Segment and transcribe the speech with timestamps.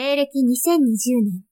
[0.00, 1.42] 西暦2020年。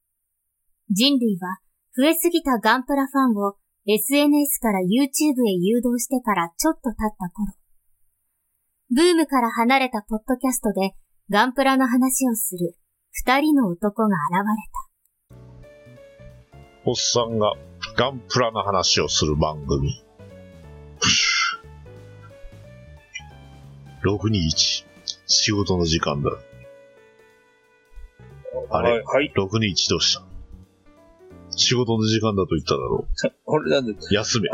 [0.89, 1.59] 人類は
[1.97, 3.57] 増えすぎたガンプラファンを
[3.89, 7.53] SNS から YouTube へ誘導してからちょっと経った頃。
[8.95, 10.93] ブームから離れたポッドキャストで
[11.29, 12.77] ガンプラの話をする
[13.11, 14.46] 二人の男が現
[15.32, 15.40] れた。
[16.84, 17.52] おっさんが
[17.96, 20.04] ガンプラの話をする番組。
[24.04, 24.86] 621。
[25.26, 26.30] 仕事の時間だ。
[28.71, 29.33] あれ、はい、はい。
[29.37, 30.23] 621どうした
[31.51, 33.07] 仕事の時間だと言っただろ
[33.47, 33.97] 俺 なんで、う。
[34.11, 34.48] 休め。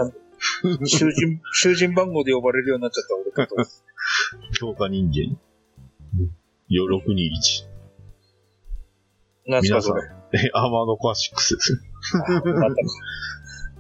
[0.87, 3.57] 囚人、 囚人番号で呼ばれるようになっちゃった俺かと。
[4.59, 5.39] 強化人間。
[6.69, 7.67] よ、621。
[9.47, 10.03] なんすかそれ？
[10.35, 11.83] え、アーマードコア6です。
[12.15, 12.61] あまたか。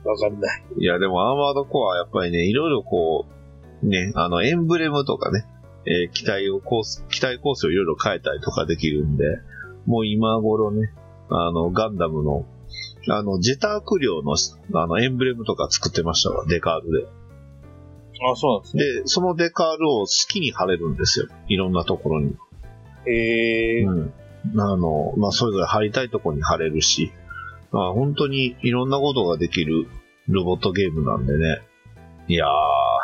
[0.04, 0.64] わかんない。
[0.78, 3.26] いや、でもアーマードコアはやっぱりね、いろいろこ
[3.82, 5.46] う、ね、あの、エンブレムとかね、
[5.86, 9.24] えー機体をコース、機体構成をいろいろ変えたりとかできるんで、
[9.86, 10.92] もう今頃ね、
[11.30, 12.46] あの、ガンダムの、
[13.08, 14.36] あの、ジェターク量の、
[14.74, 17.08] あの、エンブレムとか作ってましたわ、デカール
[18.30, 18.84] あ、そうなんですね。
[18.84, 18.94] で。
[19.00, 21.26] で、そのデカールを好きに貼れるんですよ。
[21.48, 22.36] いろんなところに。
[23.06, 23.90] ええー。
[23.90, 24.12] うん。
[24.60, 27.12] あの、まあ、それぞれ貼りたいところに貼れるし、
[27.72, 29.88] まあ、本当にいろんなことができる
[30.28, 31.62] ロボットゲームなんでね。
[32.28, 32.48] いやー、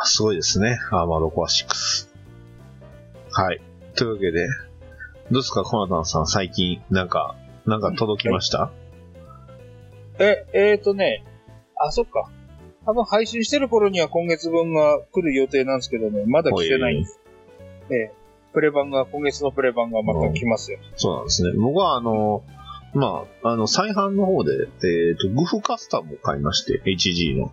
[0.05, 0.79] すごいですね。
[0.93, 2.09] アーマードコア6。
[3.33, 3.61] はい。
[3.95, 4.47] というわけで、
[5.31, 8.73] どうですか、コナタンさん、最近、なんか、なんか届きました、
[10.19, 11.25] え、えーとね、
[11.77, 12.31] あ、そっか。
[12.87, 17.21] 多分配信してる頃には今月分が来る予定なんですけどね、まだ来てないんです。
[17.91, 18.13] ええ
[18.55, 20.79] プレ版が、今月のプレ版がまた来ますよ。
[20.97, 21.53] そうなんですね。
[21.59, 22.43] 僕は、あの、
[22.95, 27.53] まあ、あの、再販の方で、えっ、と、グフカスタムを買いまして、HG の。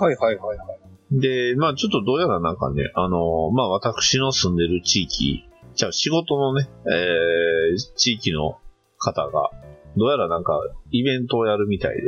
[0.00, 0.78] はいはいはいはい。
[1.10, 5.47] で、まあちょっとどうやらなんかね、あのまあ私の住んでる地域、
[5.78, 8.58] じゃあ仕事のね、えー、地域の
[8.98, 9.50] 方が、
[9.96, 12.02] どうやらなんかイベントをやるみたいで、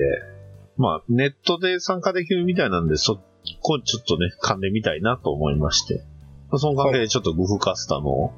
[0.76, 3.20] まあネットで参加できるみたいなんで、そ
[3.62, 6.02] こちょっとね、噛んでみたいなと思いまして、
[6.50, 8.32] まあその関係でちょっとグフカスタムを、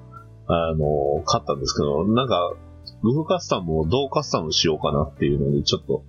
[0.48, 2.54] あの買ったんですけど、なんか、
[3.02, 6.04] グフカスタムをどうカスタムしようかなっていうのにちょっと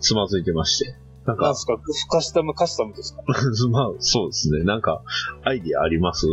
[0.00, 0.94] つまずいてまして。
[1.24, 1.46] なんか。
[1.46, 1.76] なん、すか？
[1.76, 3.22] グフカスタムカスタムですか？
[3.72, 4.64] まあ、そうですね。
[4.64, 5.02] なんか、
[5.44, 6.26] アイディアあります？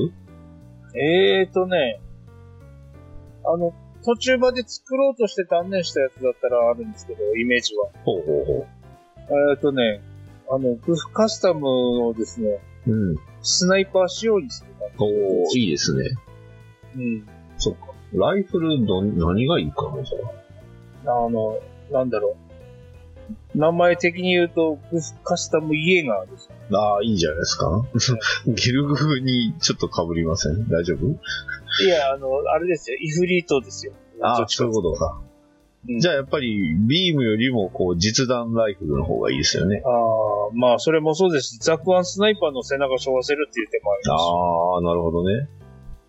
[0.96, 2.02] えーとね、
[3.46, 3.74] あの、
[4.04, 7.90] 途中まで作ろうとして断念したやつだったらあるんですけど、イメージは。
[8.04, 8.68] ほうほうほ
[9.30, 10.02] えーとね、
[10.50, 11.68] あの、グフカスタム
[12.08, 12.92] をですね、う。
[12.92, 13.16] うん。
[13.42, 16.10] スナイパー仕様にする感おーいいですね。
[16.96, 17.02] じ。
[17.02, 17.28] うん。
[17.58, 17.94] そっか。
[18.14, 21.26] ライフルど、何がいいかな、じゃあ。
[21.26, 21.60] あの、
[21.92, 22.43] なんだろう。
[23.56, 26.50] 名前的に言うと、グフカスタムイエーガーです。
[26.74, 27.84] ああ、いいじゃないですか？
[28.48, 30.68] ゲルグフにちょっと被りません？
[30.70, 31.08] 大丈夫？
[31.08, 33.94] いや、あの、あれですよ、イフリートですよ。
[34.22, 35.18] ああ、そういうことか。
[35.28, 35.34] うん
[36.00, 39.84] じゃあやっぱり、ビームよりも、こう、実弾ライフルの方がいいですよね。
[39.86, 44.26] ああ、まあ、それもそうですし、ザクワンスナイパーの背中背負わせるっていう手もありますし。
[44.32, 45.50] ああ、なるほどね。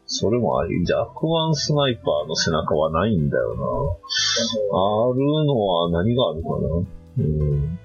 [0.06, 0.84] それもあり。
[0.84, 3.64] じゃあ、アクワンスナイパーの背中はないんだよな。
[3.64, 6.86] あるのは何があるかな？
[7.18, 7.78] うん。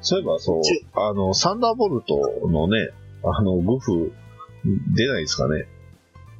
[0.00, 2.90] そういえばそうち、あの、サンダーボルトのね、
[3.24, 4.12] あの、グフ、
[4.94, 5.66] 出ないですかね。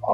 [0.03, 0.13] ああ、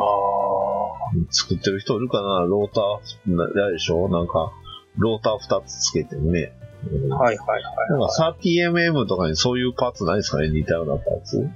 [1.31, 2.41] 作ってる人いるかな？
[2.41, 4.09] ローター、な、でしょ？
[4.09, 4.53] なんか、
[4.99, 6.53] ローター2つつけてね。
[6.93, 7.91] うんはいはいはい。
[7.91, 10.51] なんか 30mm とかにそういうパーツないですかね？
[10.51, 11.49] 似たようなパーツ？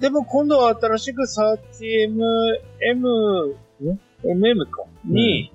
[0.00, 2.18] でも今度は新しく 30M、
[2.80, 4.84] M、ん ?MM か？
[5.04, 5.52] に、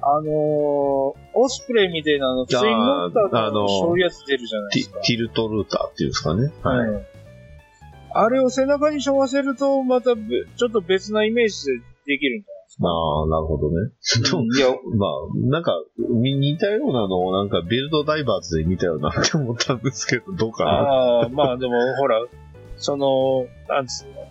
[0.00, 1.14] あのー、オ
[1.48, 5.00] スプレイみたいなあの、ツインモンターあのそういうやつ出るじゃないですか。
[5.00, 6.52] ティルトルーターっていうんですかね。
[6.62, 6.88] はい。
[6.88, 7.06] うん
[8.10, 10.22] あれを背中に背負わせると、またべ
[10.56, 12.48] ちょっと別なイメージでできるんじ
[12.80, 13.76] ああ、なるほどね。
[13.76, 14.38] ゃないですか。
[14.38, 22.24] いや、まあ、なんか、み似たようなのをなんかビルドダイバーズで見たようなって思ったんですけど、どうかなああ、まあでも、ほら、
[22.76, 24.26] その、なんつうの、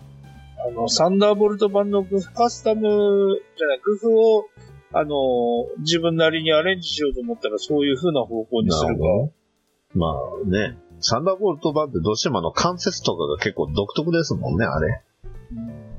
[0.67, 4.45] あの、サンダーボルト版のグフカスタムじゃない、グフを、
[4.93, 5.15] あの、
[5.79, 9.01] 自分なりにアレンジしようと思ったら、そういう風な方向にするか。
[9.01, 9.31] ど。
[9.95, 10.07] ま
[10.45, 15.01] あね、サンダーボルト版ってどうしてもあの関節とかが結構独特ですもんね、あれ。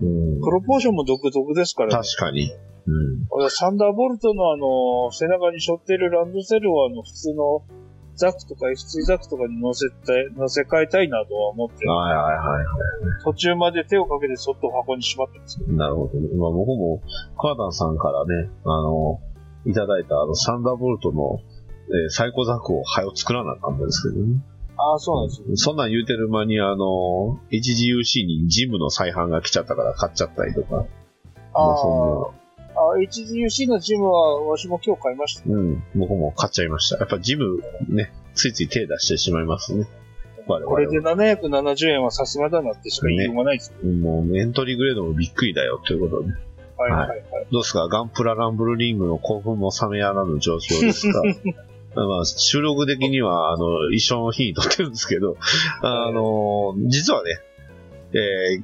[0.02, 0.40] うん。
[0.40, 2.02] プロポーションも独特ですからね。
[2.02, 2.50] 確かに。
[2.86, 3.26] うん。
[3.30, 7.62] 俺サンダーボルトのあの、背中に背負ってるランドセルをあの、普通の
[8.18, 13.24] ザクとか F2 ザクとかに乗せて、乗せ替えたいなとは思って、はいはいはい。
[13.24, 15.72] 途中まで手をかけてそっと箱にしまってるんですけど。
[15.72, 16.28] なるほどね。
[16.36, 17.00] まあ僕も、
[17.40, 19.20] カーダンさんからね、あの、
[19.66, 21.38] いただいたあのサンダーボルトの、
[21.90, 24.42] えーサイコザクを早を作らなあかんんですけどね。
[24.76, 25.46] ああ、そうなんですよ。
[25.56, 30.70] そんなん言うてる間にあの、HGUC にジムの再販が来ちゃったから買っちゃったりとか。
[30.74, 30.86] ま
[31.54, 32.38] ああ
[32.78, 35.42] あ、HDUC のジムは、わしも今日買いました。
[35.48, 36.98] うん、僕も買っちゃいました。
[36.98, 39.86] やっぱジムね、ついつい手出してしまいますね。
[40.46, 43.74] これで770円はさすがだなってしか言いようがないです。
[43.84, 46.32] もうエントリーグレードもびっくりだよということで。
[46.78, 47.22] はいはいはい。
[47.52, 47.86] どうですか？
[47.88, 51.22] ガンプラランブルリングの興奮も冷めやらぬ状況ですか？
[51.96, 55.36] まあ、収録的には、あの、一緒の日に撮ってるんですけど、
[55.82, 57.38] あの、実はね、
[58.12, 58.62] えー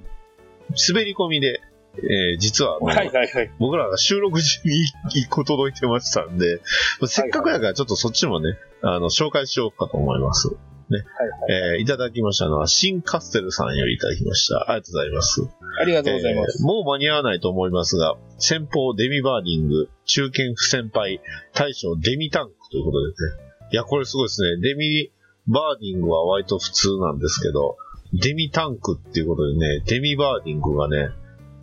[0.88, 1.61] 滑り込みで、
[1.99, 3.50] えー実はあの、はいはいはい。
[3.58, 6.61] 僕らが収録時に一個届いてましたんで、
[7.00, 10.49] まあせっかくだからちょっとそっちもね、あの、紹介しようかと思います。
[10.49, 11.75] はいはい。
[11.76, 14.70] えーいただきましたのは、シンカステルさんよりいただきました。
[14.70, 15.43] ありがとうございます。
[15.81, 16.58] ありがとうございます。
[16.61, 21.20] えーもう間に合わないと思いますが、先鋒デミバーディング、中堅不先輩、
[21.55, 23.44] 大将デミタンクということですね。
[23.73, 24.61] いや、これすごいですね。
[24.61, 25.11] デミ
[25.49, 27.76] バーディングは割と普通なんですけど、
[28.12, 31.08] デミタンクっていうことでね、デミバーディングがね、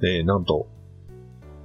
[0.04, 0.68] えーなんと、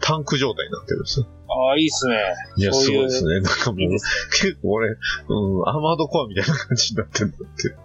[0.00, 1.26] タンク状態になってるんですよ。
[1.48, 2.16] ああ、いいっすね。
[2.56, 3.40] いや、すごいですね。
[3.40, 3.98] なんかもう、いいで
[4.30, 4.96] 結構俺、うん、
[5.68, 7.76] アーマードコアみたいな感じになってるんだって。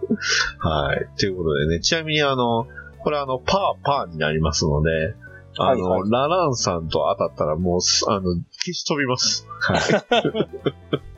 [0.58, 1.08] はい。
[1.18, 2.66] ということでね、ちなみにあの、
[3.02, 5.14] これあの、パーパーになりますので、
[5.58, 9.46] あの、はいはラランさんと当たったらもうす、あの、消し飛びます。
[9.60, 11.11] はい。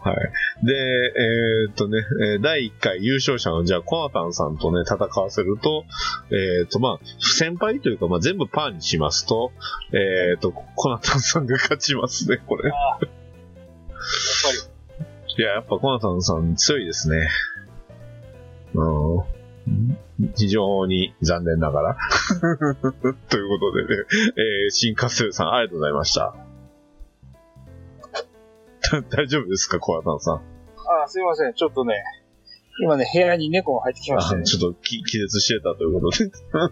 [0.00, 0.66] はい。
[0.66, 1.98] で、えーっとね、
[2.34, 5.84] えー第1回優勝者の、じゃあ、コナタンさんとね、戦わせると、
[6.30, 9.52] えーっと、まあ、不先輩というか、まあ、全部パーにしますと、
[9.92, 12.68] えーっと、コナタンさんが勝ちますね、これ。
[12.68, 13.06] やっぱり。
[15.38, 17.28] いや、やっぱコナタンさん強いですね。
[18.74, 19.36] うん。
[20.36, 21.96] 非常に残念ながら。
[23.28, 24.04] ということでね、
[24.36, 26.45] えー、新カステルさんありがとうございました。
[29.10, 30.34] 大丈夫ですか、コナタンさん？
[30.34, 31.54] ああ、すいません。
[31.54, 31.94] ちょっとね、
[32.82, 34.42] 今ね、部屋に猫が入ってきましたね。
[34.42, 36.30] あちょっと気気絶してたということで。
[36.52, 36.70] はい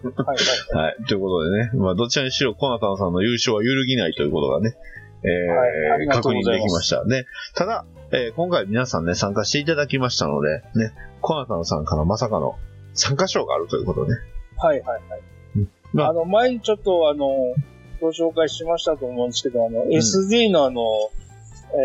[0.77, 0.85] はい。
[0.85, 1.05] はい。
[1.07, 4.75] ということでね、まあ、どちらにしろコナタンさんの優勝は揺るぎないということがね、
[5.23, 7.03] えーはい確認できました。
[7.05, 7.25] ね、
[7.55, 12.55] ただ、えー今回皆さんね、参加していただきましたので、ね、コナタンさんからまさかの
[12.93, 14.13] 参加賞があるということで、
[14.57, 15.21] はいはいはい。
[15.93, 17.27] まああの、前にちょっとあの、
[17.99, 20.81] ご紹介しましたと思うんですけど、あの、SD のあの、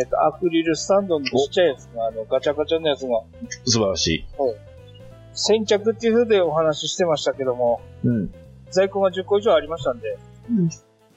[0.01, 3.23] えっ、と、アクリルスタンドのちっちゃいやつが、あの、ガチャガチャのやつが、
[3.65, 4.27] 素晴らしい。
[5.33, 8.35] 先着っていう風でお話ししてましたけども、うん。
[8.71, 10.19] 在庫が10個以上ありましたんで、
[10.51, 10.71] うん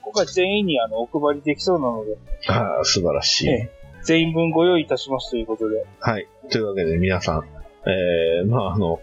[0.05, 2.17] 今回全員にあの、お配りできそうなので、
[2.49, 3.49] ああ、素晴らしい。
[3.49, 6.27] ええ全員分ご用意いたしますということで、はい。
[6.49, 7.43] というわけで皆さん、
[7.89, 8.99] えー、まあ、あの、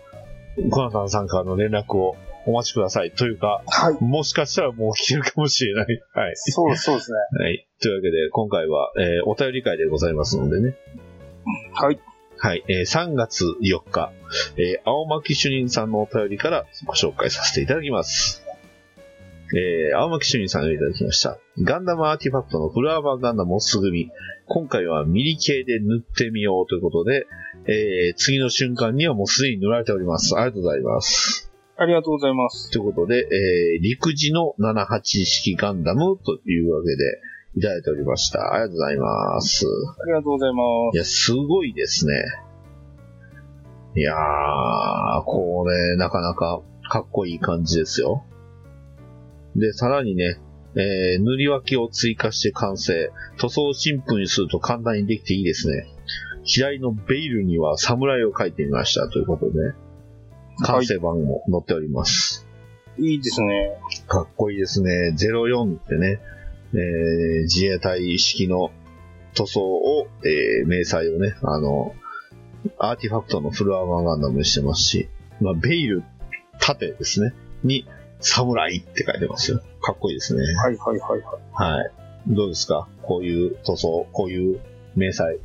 [0.70, 2.16] コナタンさんからの連絡を
[2.46, 3.10] お待ちください。
[3.12, 4.02] というか、はい。
[4.02, 5.86] もしかしたらもう来てるかもしれない。
[6.14, 6.32] はい。
[6.36, 7.18] そう、そうですね。
[7.44, 7.66] はい。
[7.82, 10.76] というわけで、今回は、えーお便り会でございますのでね。
[11.74, 12.00] はい。
[12.38, 12.64] はい。
[12.68, 14.12] えー3月4日、
[14.56, 18.42] えー青巻主任さんのお便りからご紹介させていただきます。
[19.54, 21.38] えー青巻主任さんよりいただきました。
[21.62, 24.10] ガンダムアーティファクトのフルアーバーガンダムオス組。
[24.46, 27.26] 今回はミリ系で塗ってみようということで、
[27.66, 30.34] えー次の瞬間にはもうすでに塗られております。
[30.36, 31.49] ありがとうございます。
[31.82, 32.70] ありがとうございます。
[32.70, 37.20] ということで、えー陸自の78式ガンダムというわけで、
[37.56, 38.52] いただいておりました。
[38.52, 39.66] ありがとうございます。
[39.66, 40.62] ありがとうございま
[40.92, 40.94] す。
[40.94, 42.12] いや、すごいですね。
[43.96, 46.60] いやー、これ、なかなか
[46.90, 48.24] かっこいい感じですよ。
[49.56, 50.38] で、さらにね、
[50.76, 53.10] えー塗り分けを追加して完成。
[53.38, 55.86] 塗装をシンプルにすると簡単にできていいですね。
[56.44, 59.72] 左のベイルには侍を書いてみましたということで、
[60.66, 62.46] 完成版も載っております。
[62.98, 63.72] いいですね。
[64.06, 65.14] かっこいいですね。
[65.16, 66.20] 04ってね、
[66.74, 68.70] えー自衛隊式の
[69.34, 71.94] 塗装を、えー明細をね、あの、
[72.78, 75.08] アーティファクトのフルアーマーガンダムにしてますし、
[75.40, 76.02] まあ、ベイル、
[76.58, 77.32] 盾ですね、
[77.64, 77.86] に、
[78.20, 79.62] 侍って書いてますよ。
[79.80, 80.42] かっこいいですね。
[80.42, 81.20] はいはいはい
[81.54, 81.78] はい。
[81.78, 81.90] はい。
[82.28, 82.86] どうですか？
[83.02, 84.60] こういう塗装、こういう
[84.94, 85.38] 明細。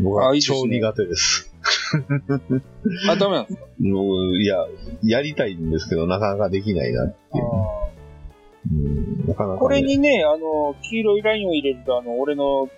[0.00, 1.54] 僕は超苦手です。
[3.10, 4.66] あ、ダメなんですかいや、
[5.02, 7.44] やりたいんですけど、なかなかできないなっていう。
[8.72, 9.60] うん、なかなか、ね。
[9.60, 12.68] これにね、あの、黄色いラインを入れると、あの、俺の、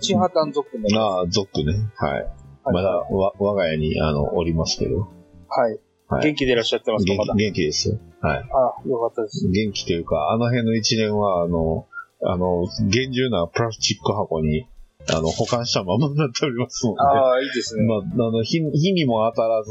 [0.00, 1.74] チハタン族の、ああ、ゾックね。
[1.96, 2.22] はい。
[2.22, 5.08] はいまだ、わ、我が家に、あの、おりますけど。
[5.48, 5.78] はい。
[6.08, 7.44] はい元気でいらっしゃってますか、元まだ気。
[7.44, 7.98] 元気ですよ。
[8.20, 8.38] はい。
[8.38, 9.48] あ、よかったです。
[9.48, 11.86] 元気というか、あの辺の一年は、あの、
[12.22, 14.66] あの、厳重なプラスチック箱に、
[15.08, 17.00] あの、保管したままになっておりますので。
[17.00, 17.84] ああ、いいですね。
[17.86, 19.70] まあ、あの、火、火にも当たらず、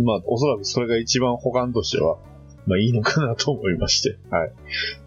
[0.00, 2.18] まあ、おそらくそれが一番保管としては、
[2.66, 4.18] まあ、いいのかなと思いまして。
[4.30, 4.52] はい。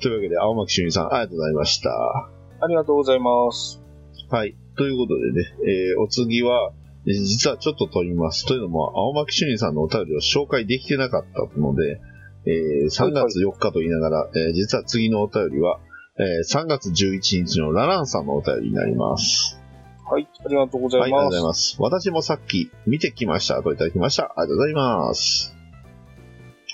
[0.02, 1.90] というわけで、青巻主任さん、ありがとうございました。
[1.92, 3.82] ありがとうございます。
[4.30, 4.56] はい。
[4.78, 6.72] ということでね、えーお次は、
[7.06, 8.46] えー実はちょっと取ります。
[8.46, 12.00] というのも、青巻主任さんのお便りを紹介できてなかったので、
[12.46, 15.80] えー3月4日と言いながら、えー実は次のお便りは、
[16.18, 19.60] えー3月11日のラランさんのお便りになります。
[20.14, 21.76] はい、ありがとうござはいい、ありがとうます。
[21.78, 22.06] ございます。
[22.06, 24.26] 私もさっき見てきましたといただきました？
[24.26, 25.56] ありがとうございます。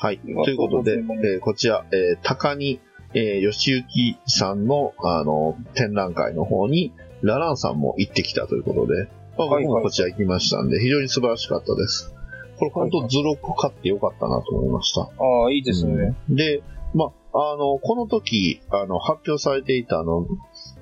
[0.02, 0.20] はい。
[0.20, 2.82] ということで、えーこちら、えー高に、
[3.14, 12.14] えー、吉行さんの、あの、展覧会の方に、ラランさんも行ってきたということで、まあ、僕もこちら行きましたんで、非常に素晴らしかったです。
[12.60, 15.02] これ本当図録買ってよかったなと思いました。
[15.02, 15.08] あ
[15.48, 16.16] あ、いいですね。
[16.30, 16.62] うんで、
[16.94, 20.26] まあ、あの、この時、あの、発表されていた、あの、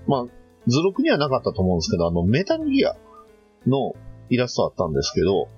[0.07, 0.25] まあ、
[0.67, 2.95] 図録にはなかったと思うんですけど、あの、メタルギア
[3.65, 3.95] の
[4.29, 5.49] イラストあったんですけど、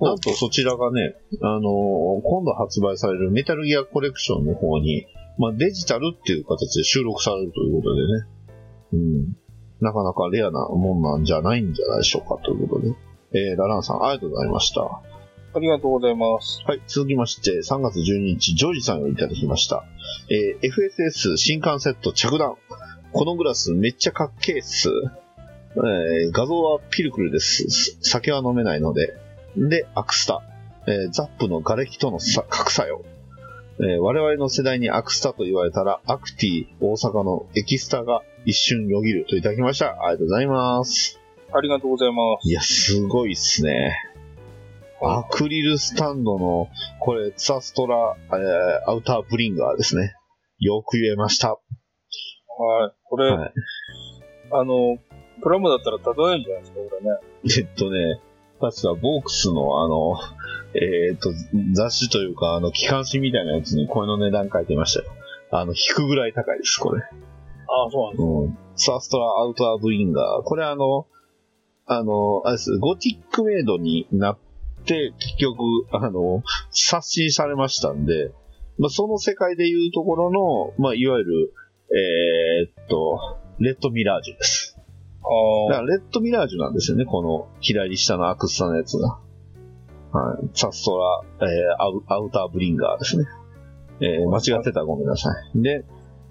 [0.00, 5.06] なんとそちらがね、あの、今度発売されるメタルギアコレクションの方に、
[5.38, 8.26] まあ、デジタルっていう形で収録されるということでね、
[8.92, 9.36] うん。
[9.80, 12.94] なかなかレアなもんなんじゃないんじゃないでしょうかということで。
[13.36, 14.82] えー、ラランさん、ありがとうございました。
[14.82, 16.62] ありがとうございます。
[16.66, 19.84] はい、続きまして、3月12日、ジョージさんをいただきました。
[20.30, 22.56] えー FSS 新刊セット着弾。
[23.14, 24.88] このグラスめっちゃかっけえっす。
[25.76, 27.96] えー画像はピルクルです。
[28.00, 29.14] 酒は飲めないので。
[29.56, 30.42] で、アクスタ。
[30.88, 33.04] えーザップの瓦礫とのさ格差よ。
[33.78, 39.92] えー我々の世代にアクスタと言われたら、アクティ大阪のエキスタが一瞬よぎるといただきました。
[40.04, 41.20] ありがとうございます。
[41.52, 42.48] ありがとうございます。
[42.48, 43.96] いや、すごいっすね。
[45.00, 46.68] アクリルスタンドの、
[46.98, 50.14] これ、ツアストラ、えーアウターブリンガーですね。
[50.58, 51.60] よく言えました。
[52.58, 52.92] はい。
[53.04, 53.52] これ、はい。
[54.52, 54.98] あの、
[55.42, 57.18] プラモだったら例えるんじゃないですか、これね。
[57.58, 58.20] えっとね、
[58.60, 60.16] 確かボークスのあの、
[60.74, 61.30] えーっと、
[61.74, 65.12] 雑誌というか、あの、機関誌みたいなやつにこれの値段書いてましたよ。
[65.50, 67.02] あの、引くぐらい高いです、これ。
[67.02, 68.58] ああ、そうなんですうん。
[68.76, 70.42] ツアストラアウターブリンガー。
[70.44, 71.06] これあの、
[71.86, 74.38] あの、あれです、ゴティックメイドになっ
[74.84, 78.32] て、結局、あの、刷新されましたんで、
[78.78, 81.54] まあ、その世界でいうところの、まあ、いわゆる、
[81.94, 84.76] えーっと、レッドミラージュです。
[85.68, 89.20] だあからレッドミラージュなんですよね、この左下のアクスタのやつが。
[90.12, 90.50] はい。
[90.54, 93.24] サストラ、えーアウアウターブリンガーですね。
[94.00, 95.62] えー間違ってたらごめんなさい。
[95.62, 95.84] で、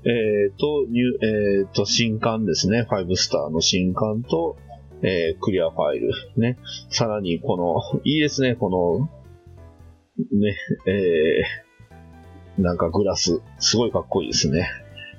[0.06, 2.86] えっ、と、ニュえっ、と、新刊ですね。
[2.90, 4.58] 5スターの新刊と、
[5.02, 6.12] えークリアファイル。
[6.36, 6.58] ね。
[6.90, 9.10] さらに、この、いいですね、この、
[10.38, 10.56] ね、
[10.88, 11.64] えー
[12.58, 14.70] なんかグラス、すごいかっこいいですね。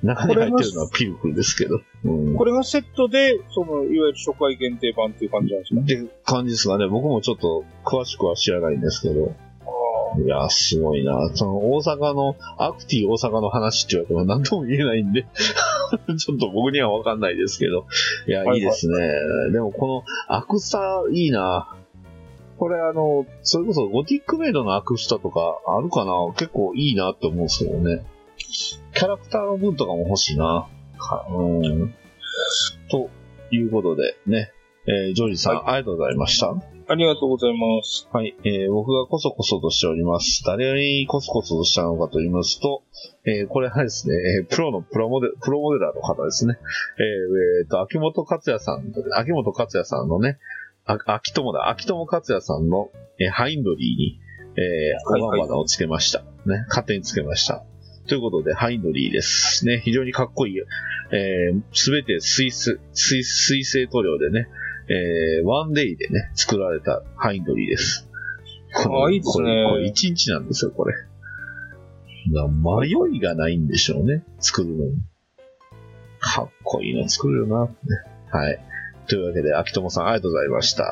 [0.04, 1.80] 中に入ってるのはピルクルですけど。
[2.04, 2.38] うんあ。
[2.38, 5.82] これがセットで、その、いわゆる初回限定版っていう感じなんですね。
[5.82, 6.87] って感じですかね。
[6.87, 9.34] 僕もちょっと詳しくは知らないんですけど。
[9.66, 11.30] あいや、すごいな。
[11.34, 15.26] その大阪の、アクティ大阪の話って言われても何とも言えないんで、
[16.18, 17.87] ちょっと僕にはわかんないですけど。
[18.26, 18.96] いや、はいはいいいですね。
[19.52, 21.75] でもこのアクスタいいな。
[22.58, 28.04] これあの、それこそゴティックメイドのアクスタとかあるかな結構いいなって思うんですけどね。
[28.94, 30.68] キャラクターの分とかも欲しいな。
[30.96, 31.94] かうん。
[32.88, 33.11] と
[33.50, 34.52] いうことでね、
[34.87, 36.54] えージョージさん、はいありがとうございました。
[36.87, 38.06] ありがとうございます。
[38.12, 40.42] はい、えー僕がコソコソとしております。
[40.46, 42.82] 誰よりコソコソとしたのかと言いますと、
[43.25, 46.56] えーこれはですね、えープロのプロモデプロモデラーの方ですね。
[46.99, 47.04] えー
[47.62, 50.38] えーと、秋元克也さん、秋元克也さんのね、
[50.84, 54.20] あ秋友だ、秋友克也さんの、えーハインドリーに、
[54.56, 56.20] えー、はいオバマダをつけました。
[56.46, 57.64] ね、勝手につけました。
[58.06, 59.66] ということで、ハインドリーです。
[59.66, 60.58] ね、非常にかっこいい。
[61.12, 64.49] えすべて水水、水、水性塗料でね、
[64.88, 68.08] えーワンデイでね、作られたハインドリーです。
[68.75, 70.94] あいいですねこれ、これ一日なんですよ、これ。
[72.32, 74.92] な迷いがないんでしょうね、作るのに。
[76.18, 77.73] かっこいいの作るよな、ね。
[78.30, 78.58] はい。
[79.06, 80.84] というわけで、秋友さん、ありがとうございました。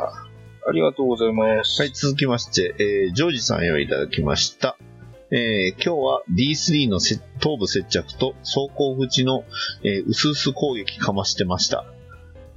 [0.64, 1.82] ありがとうございます。
[1.82, 4.76] はい、続きまして、えー、ジョージさんよりいただきました。
[5.34, 9.44] えー今日は D3 のせ頭部接着と走行口の、
[9.82, 11.86] えー、薄々攻撃かましてました。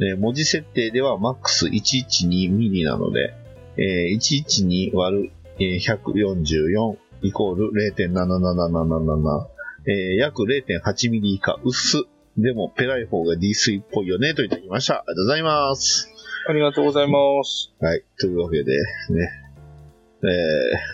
[0.01, 3.33] えー文字設定では MAX112 ミリなので、
[3.77, 9.47] えー112割る、えー144イコール0.7777、
[9.87, 12.03] えー約0.8ミリ以下薄。
[12.37, 14.95] でも、ペライ方が D3 っぽいよね、といただきました。
[14.95, 16.09] ありがとうございます。
[16.49, 17.71] ありがとうございます。
[17.79, 18.03] はい。
[18.19, 19.44] というわけで、ね。
[20.23, 20.29] えー、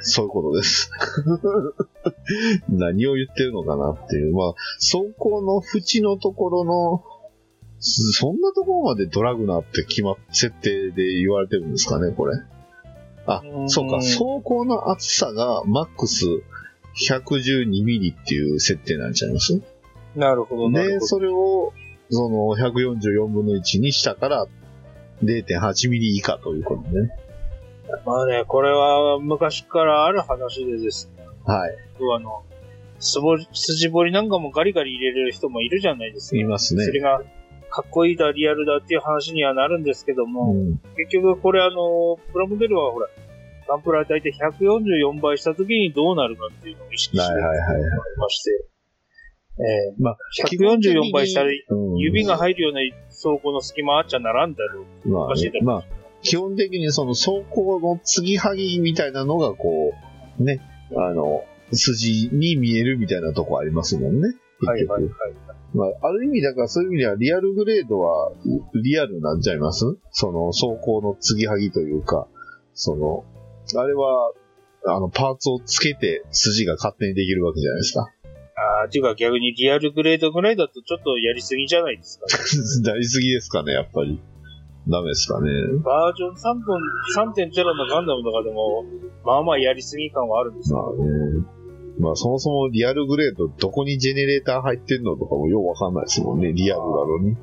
[0.01, 0.91] そういうことです。
[2.69, 4.35] 何を言ってるのかなっていう。
[4.35, 7.03] まあ、走行の縁のところの、
[7.79, 12.35] そんなところまでドラグなって決まっ、設定で言われてるんですかね、これ。
[13.25, 16.25] あう、んそうか、走行の厚さがマックス
[17.09, 19.61] 112ミリっていう設定なんちゃいます
[20.15, 20.99] なるほど、なるで。
[20.99, 21.73] それを、
[22.09, 24.47] その144分の1にしたから、
[25.23, 27.11] 0.8ミリ以下ということでね。
[28.05, 31.77] まあね、これは昔からある話でですね、はい。
[32.15, 32.43] あの、
[32.99, 36.37] すぼ筋彫りなんかもガリガリ入れる人もいるじゃないですか。
[36.37, 36.91] いますねそ。
[36.91, 37.21] れが、
[37.69, 43.07] かっこいいだ、リアルだっていう話にはなるんですけども、うん結局これあの、プラモデルはほら、
[43.67, 47.97] ガンプラ大体144倍した時にどうなるかっていうのを意識してはいはいは。
[48.17, 48.51] まして、
[49.59, 52.81] えまあ、ー、144倍したらうん指が入るような
[53.21, 55.09] 倉庫の隙間あっちゃならんだろう。
[55.09, 59.93] まあおかしいだ、ろねまあ、基本的にその走行の継ぎはぎみたいなのがこ
[60.39, 60.61] う、ね、
[60.95, 64.29] あの、筋に見えるみたいなとこありますもんね。
[64.63, 65.11] はいはいはい。
[65.73, 68.31] まあ、ある意味、だからそういう意味では、リアルグレードは、
[68.83, 69.85] リアルなんちゃいます？
[70.11, 72.27] その、走行の継ぎはぎというか、
[72.73, 73.23] その、
[73.81, 74.33] あれは、
[74.85, 78.11] あの、パーツをつけて筋が勝手にできるわけじゃないですか。
[78.55, 82.25] ああ、っていうか逆にリアルグレードぐらいだとちょっとやりすぎじゃないですか、
[82.91, 84.19] なりすぎですかね、やっぱり。
[84.91, 85.49] ダメですかね。
[85.83, 86.77] バージョン3分、
[87.17, 88.85] 3.0のガンダムとかでも、
[89.25, 90.93] まあまあやりすぎ感はあるんですよ。
[90.97, 91.13] まあね。
[91.99, 96.53] まあそもそもリアルグレードどこにジェネレーター入ってんのとかもようわかんないですもんね。
[96.53, 97.35] リアルなのに。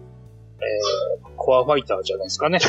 [1.36, 2.58] コアファイターじゃないですかね。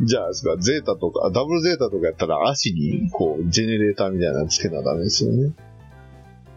[0.00, 5.52] じゃあですか、ゼータとか、ダブルゼータとかやったら足にこう、ジェネレーターみたいなのつけなダメですよね。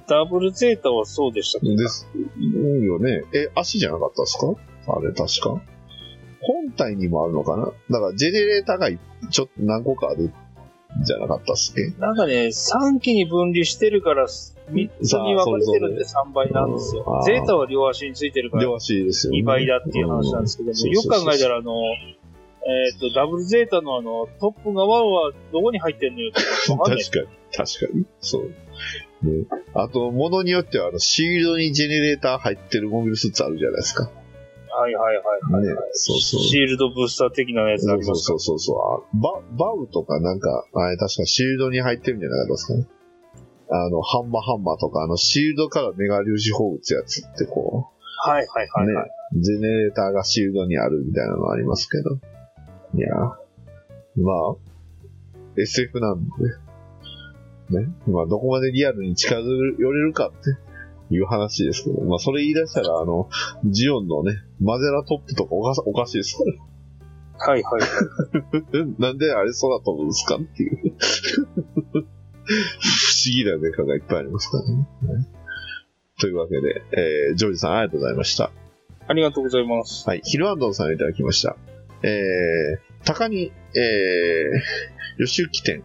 [0.07, 1.65] ダブルゼータはそうでしたけ？
[1.65, 1.75] ど。
[1.75, 2.07] です。
[2.37, 2.53] いい
[2.85, 3.23] よね。
[3.33, 4.53] え、足じゃなかったですか？
[4.87, 5.61] あれ確か。
[6.45, 7.65] 本体にもあるのかな？
[7.89, 8.89] だからジェネレーターが
[9.29, 10.33] ちょっと何個かあるん
[11.03, 11.99] じゃなかったっすっけ？
[11.99, 14.49] なんかね、3機に分離してるから、3
[15.01, 17.21] つに分かれてるんで3倍なんですよ。
[17.25, 19.39] ゼータは両足についてるから両足ですよね。
[19.39, 20.91] 2倍だっていう話なんですけども、うん。
[20.91, 21.73] よく考えたらあの、
[22.65, 26.41] えっ、と、ダブルゼータのあの、トップ側はどこに入ってんのよって。
[26.41, 28.05] 確かに、確かに。
[28.21, 28.45] そう。
[29.27, 34.09] ね、あと、ものによっては、あの、シールドにジェネレーター入ってるモビルスーツあるじゃないですか。
[34.75, 35.67] はいはいはいはい。
[35.67, 36.41] ね、そうそう。
[36.41, 38.15] シールドブースター的なやつあすか？
[38.15, 38.77] そうそうそう。
[38.77, 42.87] あババウとかなんか、あれ確かシールドに入ってるんじゃなかったですかね？
[43.69, 47.89] あの、ハンマーハンマーとか、あの、シールドからメガ粒子砲撃つやつってこ
[48.25, 49.11] はいはいはう、ねいはい。、
[49.41, 52.15] ジェネレーターがシールドにあるみたいなのありますけど。
[52.95, 54.55] いやまあ、
[55.57, 56.23] SF なん
[57.71, 57.87] で、ね。
[58.07, 60.37] まあ、どこまでリアルに近寄れるかって
[61.09, 63.29] いう話ですけど、まあ、それ言い出したら、あの、
[63.65, 66.73] ジオンのね、マゼラトップとかおかおかしいですから。
[67.35, 69.01] はいはい はい。
[69.01, 70.93] なんであれ空飛ぶんですかっていう。
[72.45, 74.87] 不思議なデカがいっぱいありますからね。
[76.19, 78.51] というわけで、えー、ジョージさんありがとうございました。
[79.07, 80.07] ありがとうございます。
[80.07, 81.57] はい、ヒルアンドンさんいただきました。
[82.03, 85.83] えー、高に、えー、吉行店、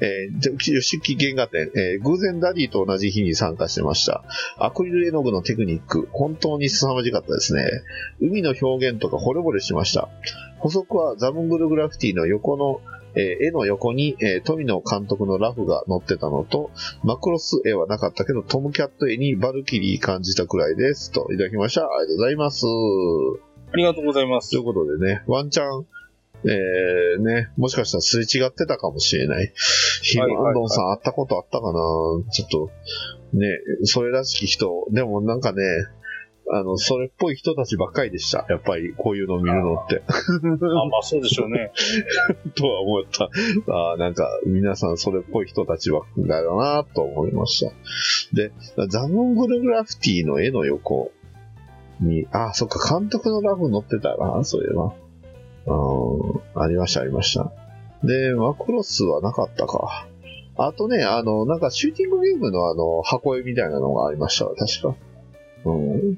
[0.00, 4.24] えー、吉行原画展、えー、偶然ダディと同じ日に参加してました。
[4.58, 7.64] アクリル絵の具のテクニック、本当に凄まじかったですね。
[8.20, 10.08] 海の表現とか惚れ惚れしました。
[10.58, 12.80] 補足はザムングルグラフィティの横の、
[13.14, 16.70] えー絵の横に、えー富野監督のラフが載ってたのと、
[17.02, 21.10] マクロス絵はなかったけど、トムキャット絵にバルキリー感じたくらいです。
[21.10, 21.82] と、いただきました。
[21.82, 22.66] ありがとうございます。
[23.72, 24.64] ありがとうございますという。
[24.64, 25.86] ことでね、ワンチャン、
[26.44, 29.52] えー、ね、もしかしたらすれ違ってたかもしれない。
[30.02, 31.78] ヒルアンドンさん会ったことあったかな？
[32.30, 32.70] ちょっと、
[33.36, 33.46] ね、
[33.84, 35.62] それらしき人、でもなんかね、
[36.52, 38.44] あの、それっぽい人たちばっかりでした。
[38.48, 40.02] やっぱり、こういうのを見るのって。
[40.08, 41.70] あまあそうでしょうね。
[42.56, 43.30] とは思った。
[43.72, 47.72] あーなんか、皆さんそれっぽい人たちばっかりだなと思いました。
[48.34, 48.52] で、
[48.88, 51.12] ザムングルグラフィティの絵の横
[52.00, 54.94] に、あ、そっか、監督のラフ載ってたな、そういえば。
[55.66, 57.52] うん、ありました、ありました。
[58.02, 60.06] で、マクロスはなかったか。
[60.56, 64.96] あとね、あの、なんかシューティングゲームのあの、箱絵みたいなのがありましたわ、確か。
[65.64, 66.16] うん。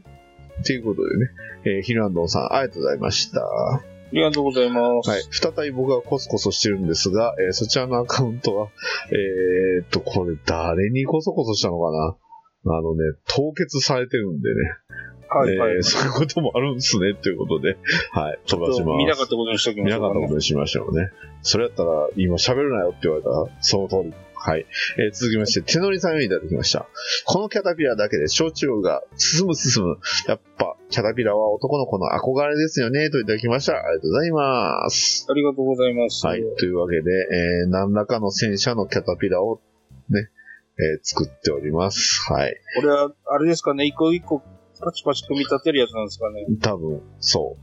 [0.64, 1.30] ということでね、
[1.64, 3.40] えーヒルアンドンさん、ありがとうございました。
[3.40, 5.10] ありがとうございます。
[5.10, 5.22] はい。
[5.30, 8.68] 再び僕がコソコソしてるんですが、えーそちらのアカウントは、
[9.10, 12.16] えーっと、これ誰にコソコソしたのかな
[12.76, 14.54] あのね、凍結されてるんでね。
[15.38, 15.76] はいはい。
[15.76, 17.76] えー そういうこともあるんですね、ということで。
[18.12, 18.38] はい。
[18.46, 18.96] 飛ばします。
[18.98, 21.10] 見なかったことにしときま見しょうかねなかったことにしましょうね。
[21.42, 24.12] それやったら、今喋るなよって言われたら、その通り。
[24.44, 24.66] はい。
[24.98, 26.86] えー続きまして、手乗りさんよりいただきました。
[27.26, 29.98] このキャタピラだけで焼酎が進む進む。
[30.26, 33.74] やっぱ、キャタピラは男の子の憧れですよね、といただきました。
[33.74, 35.26] ありがとうございます。
[35.30, 36.26] ありがとうございます。
[36.26, 36.42] はい。
[36.58, 39.60] というわけで、えー何らかの戦車のキャタピラを
[40.10, 40.28] ね、
[40.76, 42.20] えー作っております。
[42.32, 42.56] はい。
[42.80, 44.42] これは、あれですかね、一個一個
[44.82, 46.46] パチパチ組み立てるやつなんですかね。
[46.60, 47.56] 多分、そ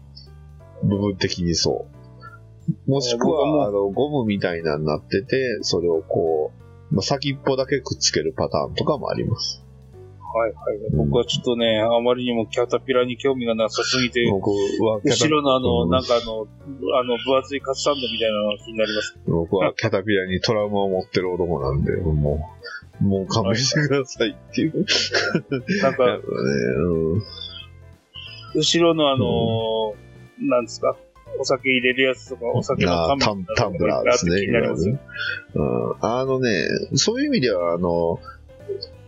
[0.84, 0.88] う。
[0.88, 1.88] 部分的にそ
[2.88, 2.92] う。
[2.92, 6.52] もしくはあの、ゴムみたいなのになってて、それをこ
[6.92, 9.64] う、まあ、先っぽだけくっつけるパターンとかもあります。
[10.32, 10.96] はいはい。
[10.96, 16.46] 僕はちょっとね、あまりにもキャタピラに興味がなさすぎて、僕は後ろのあの、うんなんかあの、
[17.00, 19.20] あの、分厚いカツサンドみたいなのが気になります。
[19.26, 24.86] 僕はキャタピラにトラウマを持ってる男なんで、もう、もう勘弁してくださいっていう。
[25.82, 26.20] なんか、ね、
[26.78, 27.24] うん。
[28.56, 30.10] 後ろのあのー
[30.42, 30.96] なんですか、
[31.40, 34.48] お酒入れるやつとか、お酒のタンタンブラーですね。
[34.48, 35.00] ね。
[35.56, 38.20] うん、あのね、そういう意味では、あの、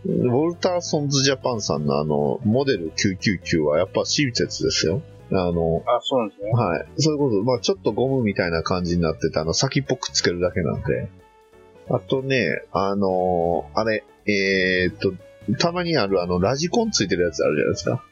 [0.04, 5.02] ウォルターソンズジャパンさんのあの、モデル999はやっぱ親切ですよ。
[5.30, 6.50] あの、あ、そうなんですね。
[6.50, 6.86] はい。
[6.96, 11.08] そういうこと、まあちょっとゴムみたいな感じになってて、あの、先っぽくっつけるだけなんで。
[11.92, 15.12] あとね、あのあれ、えーっと、
[15.58, 18.02] たまにあるあの、ラジコンついてるやつあるじゃないですか。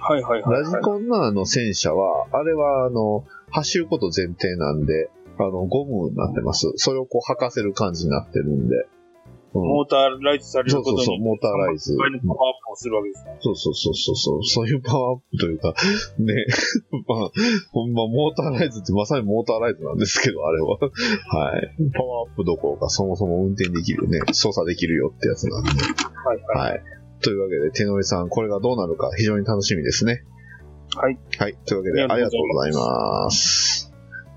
[0.00, 0.82] はいはいはい、ラジはい。
[0.82, 6.72] コンのあの戦車は、あれはあの、走ること前提なんで、あの、ゴムになってます。
[6.76, 8.74] それをこう履かせる感じになってるんで。
[9.54, 10.96] うんモーターライズされることに。
[10.98, 11.96] そうそうそう、モーターライズ。
[11.96, 12.20] パワーアッ
[12.66, 13.38] プをするわけですね。
[13.40, 15.74] そうそうそうそうそう、そういうパワーアップというか、
[16.20, 16.46] ね、
[17.08, 17.30] まあ、
[17.72, 20.76] ほんま、モーターライズってまさにモーターライズなんですけど、あれは。
[20.78, 21.74] はい。
[21.94, 25.70] パワーアップどころか、そもそも運転できるね、操作できるよってやつなんで。
[25.70, 26.72] はいはい。
[26.72, 26.82] はい。
[27.22, 30.24] というわけで、手の上さん、これがどうなるか非常に楽しみですね。
[30.94, 31.18] はい。
[31.38, 31.56] はい。
[31.66, 33.87] というわけで、あありがとうございます。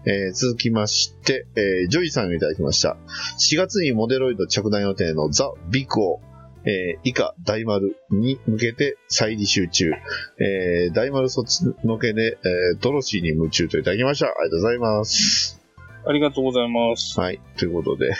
[0.05, 2.97] えー続きまして、えージョイさんをいただきました。
[3.39, 6.19] 4月にモデロイド着弾予定のザ・ビッグを、
[6.65, 9.91] えー以下大丸に向けて再履修中。
[10.39, 14.27] えー大丸卒のけで、えードロシーに夢中といただきました。
[14.27, 15.61] ありがとうございます。
[16.05, 17.19] ありがとうございます。
[17.19, 17.39] はい。
[17.57, 18.11] ということで、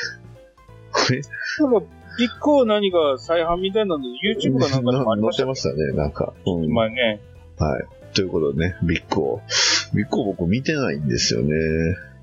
[0.92, 1.22] これ、
[1.60, 1.88] なんか、
[2.20, 5.56] ビッグを何か再販みたいなので、YouTube かなんかでもありましたね。
[5.56, 6.34] 載ってましたね、なんか。
[6.46, 7.22] うん前ね。
[7.58, 7.86] はい。
[8.14, 9.42] ということでね、ビッグを。
[9.94, 11.52] ビッグを僕見てないんですよね。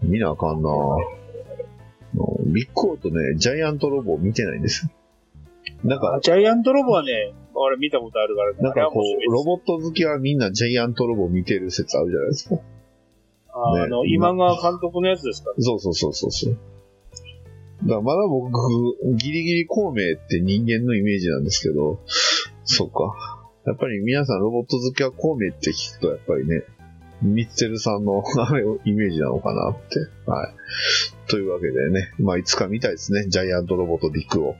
[0.03, 4.89] 見なあかんなうんビッグオとね、ジャイアントロボ見てないんです。
[5.85, 8.59] なんか、ジャイアントロボはね、俺見たことあるからね。
[8.61, 12.55] なんかこう、すロボット好きはみんなジャイアントロボ見てる説あるじゃないですか。
[12.55, 12.63] ね
[13.51, 15.53] ああの、今川監督のやつですか？
[15.59, 16.57] そうそうそうそうそう。
[17.83, 18.59] だからまだ僕、
[19.17, 22.01] ギリギリ孔明って人間のイメージなんですけど、
[22.65, 23.15] そっか。
[23.67, 26.63] やっぱり皆さんロボット好きは孔明って聞くと、やっぱりね、
[27.23, 29.99] ミッツェルさんの あれをイメージなのかなって。
[30.31, 31.31] はい。
[31.31, 33.27] というわけでね、まあいつか見たいですね。
[33.29, 34.57] ジャイアントロボとビッグを。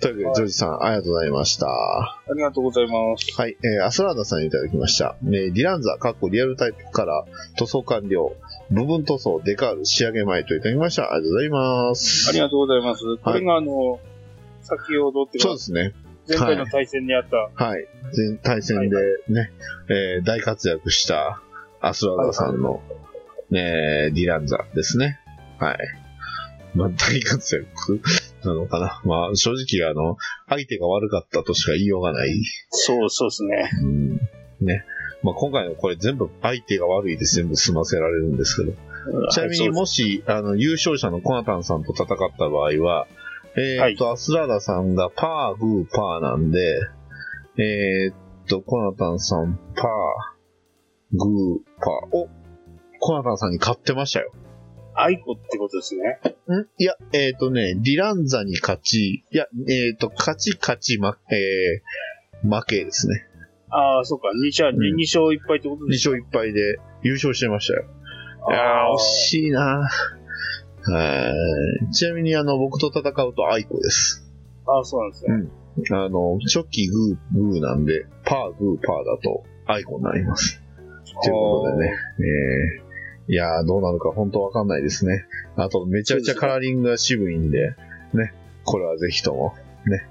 [0.00, 1.66] というわけで、ジョージさん、ありがとうございました。
[1.68, 3.26] ありがとうございます。
[3.36, 5.16] はい、えー、アスラーダさんにいただきました。
[5.24, 7.24] えー、ディランザ、かっこリアルタイプから
[7.58, 8.32] 塗装完了。
[8.70, 11.12] 部分塗装、デカール、仕上げ前といただきました。
[11.12, 12.28] ありがとうございます。
[12.30, 13.02] ありがとうございます。
[13.18, 14.00] これがあの、
[14.62, 15.92] 先ほどってそうで、すね。
[16.28, 17.86] 前回の対戦にあった、はい。
[18.16, 18.96] 前対戦で
[19.28, 19.50] ね、
[19.88, 21.42] えー大活躍した
[21.80, 22.80] アスラーダさんの、
[23.50, 25.18] ね、ディランザですね。
[25.58, 25.78] はい。
[26.74, 28.00] まあ、大活躍
[28.44, 29.00] なのかな。
[29.04, 30.16] まあ、正直あの、
[30.48, 32.42] 相手が悪かったとしか言いようがない。
[32.70, 33.70] そうそうですね。
[33.82, 34.10] うん。
[34.60, 34.84] ね。
[35.22, 38.76] まあ、今回のこれ全部相手が悪いで全部済ませられるんですけど。
[39.30, 42.06] ちなみにもし、あの、優勝者のコナタンさんと戦っ
[42.38, 43.06] た場合は、
[43.56, 46.80] えーっと、アスラーダさんがパー、グー、パーなんで、
[47.56, 48.14] えーっ
[48.48, 49.86] と、コナタンさん、パー、
[51.12, 52.16] グー、パー。
[52.16, 52.28] お
[53.00, 54.32] コナタンさんに勝ってましたよ。
[54.94, 56.20] アイコってことですね。
[56.54, 56.66] ん？
[56.78, 63.26] いや、えーっとね、ディランザに勝ち、いや、えーっと、勝ち、勝ち、ま、えー、負けですね。
[63.70, 64.28] ああ、そうか。
[64.28, 67.84] 2勝、ん二勝1敗ってこと2です勝1敗で優勝してましたよ。
[68.50, 69.88] いやあーー、惜しいな
[70.82, 71.32] は
[71.90, 71.92] い。
[71.92, 74.26] ちなみに、あの、僕と戦うとアイコです。
[74.66, 75.96] ああ、そうなんですね。
[75.96, 80.59] あの、チョキ、グー、グーなんで、パー、グー、パーだとアイコになります。
[81.22, 85.24] ということでね、えー、いやー、どうなるか本当わかんないですね。
[85.56, 87.74] あと、めちゃくちゃカラーリングが渋いんで、
[88.14, 89.54] ね、これはぜひとも、
[89.86, 90.06] ね。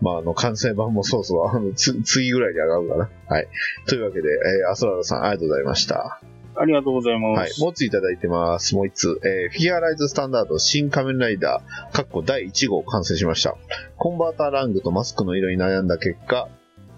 [0.00, 3.10] まあ、あの、完成版もそうそう、あの、つ、次ぐらいに上がるかな。
[3.34, 3.48] はい。
[3.86, 6.20] というわけで、えー、アスラダさん、ありがとうございました。
[6.56, 7.22] ありがとうございはい。
[7.22, 7.60] ます。
[7.60, 8.74] もう一ついただいてます。
[8.76, 9.20] もう一つ。
[9.24, 13.56] えーフィギュアライズスタンダード新仮面ライダー、かっこ第1号完成しました。
[13.96, 16.48] コンバーターラングとマスクの色に悩んだ結果、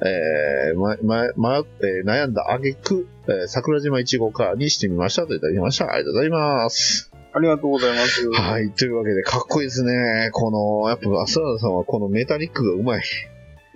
[0.05, 5.91] えーま、ま、ま、えー悩んだ挙句、えー桜島1号カラーにしてみましたといただきました。
[5.91, 7.11] ありがとうございます。
[7.33, 8.31] ありがとうございます。
[8.31, 8.71] はい。
[8.73, 10.31] というわけで、かっこいいですね。
[10.33, 13.03] この、やっぱ、アスラダさんはこのメタリックがうまい。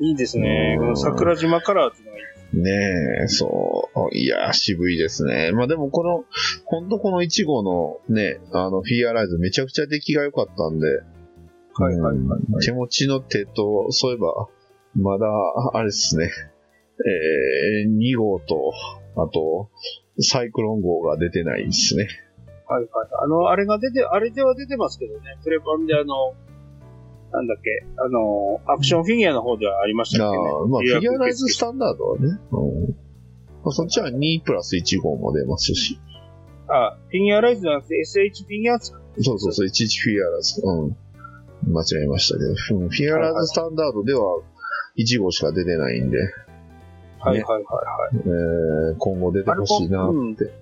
[0.00, 0.76] いいですね。
[0.78, 2.30] うんこの桜島カラーっていうのがいい。
[2.52, 4.16] ねえ、そう。
[4.16, 5.52] いやー、渋いですね。
[5.52, 6.24] まあでもこの、
[6.64, 10.86] ほんとこの1号のね、あの、フィギュアライズめちゃくちゃ出来が良かったんで、
[11.74, 14.48] はいはいはいうん手持ちの手と、そういえば、
[14.94, 15.26] まだ、
[15.74, 16.30] あれですね、
[17.84, 18.72] えー、2号と、
[19.16, 19.70] あと、
[20.20, 22.08] サイクロン号が出てないですね。
[22.66, 23.08] はいはい。
[23.22, 25.38] あの、あれが出て、あれでは出てますけどね。
[25.42, 26.34] プレパンであの、
[27.32, 30.38] なんだっけ、あの、アクションフィギュアの方ではありましたけね。
[30.38, 32.88] ーまあ、フィギュアライズスタンダードはね、うん
[33.62, 36.00] まあ、そっちは2プラス1号も出ますし、
[36.68, 40.62] あ、フィギュアライズじゃなくて SH フィギュアですかそうそうそう、11フィギュアライズ。
[40.64, 40.96] うん。
[41.72, 44.40] 間違えましたけど、うんフィアラーズスタンダードでは
[44.96, 46.18] 1号しか出てないんで、
[47.18, 47.62] はいはいはいは
[48.12, 48.16] い。
[48.16, 50.52] えー今後出てほしいなって。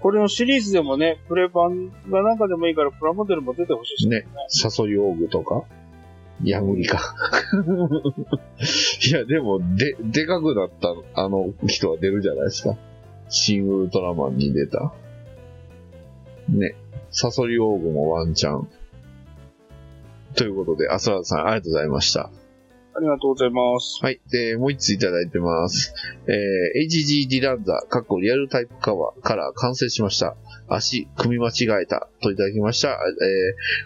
[0.00, 5.64] これのシリーズでもね、プレ版がなんかでもいいから、プラモデルも出てほしいしね、サソリオーグとか、
[6.44, 7.00] ヤグリか。
[9.08, 12.76] いや、でも、で、でかくなった、あの人は出るじゃないですか。
[13.28, 14.92] シン・ウルトラマンに出た。
[16.48, 16.76] ね。
[17.10, 18.68] サソリオーグもワンチャン。
[20.34, 22.30] ということで、アスラーズさん、ありがとうございました。
[22.96, 23.98] ありがとうございます。
[24.02, 24.20] はい。
[24.30, 25.92] で、もう一ついただいてます。
[26.26, 30.34] えー、HG ディランザ、かっこリアルタイプカバーから完成しました。
[30.68, 32.08] 足、組み間違えた。
[32.22, 32.88] といただきました。
[32.88, 32.96] えー、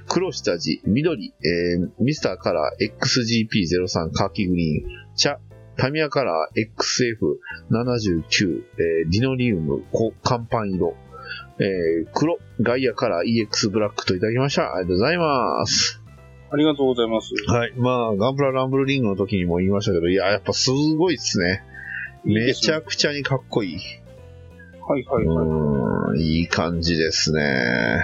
[0.09, 5.40] 黒下地、緑、えー、ミスターカラー XGP03 カーキグリーン、茶、
[5.77, 6.68] タミヤカラー
[7.73, 10.94] XF79、えー、リノリウム、こ乾パン色、
[11.59, 14.75] えー、黒、ガイアカラー EX ブラックといただきました。
[14.75, 15.99] ありがとうございます。
[16.52, 17.32] ありがとうございます。
[17.46, 17.72] はい。
[17.76, 21.62] まあ、ガンプラランブルリングの時にも言いましたけど、いや、やっぱすごいっすね。
[22.24, 23.76] めちゃくちゃにかっこいい。
[24.82, 25.46] はいはいはい。
[25.46, 28.02] うーん、いい感じですね。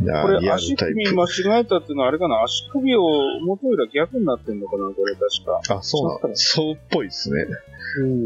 [0.00, 0.74] いやこれ足。
[0.74, 2.42] 首間違えたっていうのはあれかな？
[2.42, 3.00] 足首を
[3.44, 4.92] 元よりは逆になってんのかな？
[4.92, 5.60] これ確か。
[5.76, 7.46] あ、そうなんそうっぽいですね。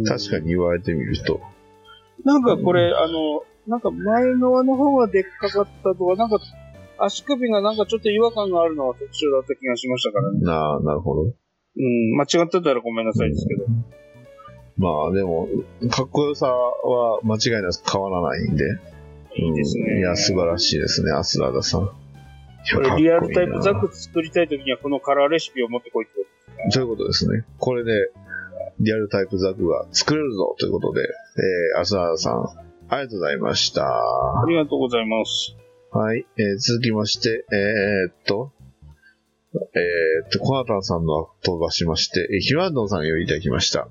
[0.09, 1.41] 確かに言われてみると。
[2.25, 6.39] なんかこれ、あの、なんか前側の方がでっかかったとか、なんか
[6.99, 10.41] 足首がなんかちょっと違和感があるのが特徴だった気がしましたからね。
[10.41, 11.23] なあ、なるほど。
[11.23, 11.27] う
[11.81, 13.67] ん、間違ってたらごめんなさいですけど。
[14.79, 15.49] まあ、でも、
[15.91, 18.65] かっこよさは間違いなく変わらないんで。
[19.37, 19.85] いいですね。
[19.93, 21.91] うんいや、素晴らしいですね、アスラーダさん。
[22.75, 27.45] これリアルタイプザク作りたいときにはこのカラーレシピを持ってこいってこそういうことですね。
[27.59, 28.11] これで、
[28.81, 32.43] リアルタイプザクが作れるぞということで、えー、アスラーダさん、
[32.89, 33.81] ありがとうございました。
[33.83, 33.87] と。
[33.87, 35.57] ありがとうございます。
[35.91, 38.53] はい、えー続きまして、えーっと、
[39.55, 43.89] えーっと、コナタンさんのは飛ばしまして、えーヒルアンドンさんよりいただきました。